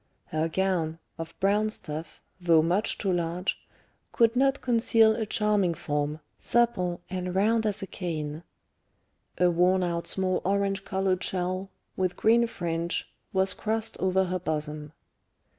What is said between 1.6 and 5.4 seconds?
stuff, though much too large, could not conceal a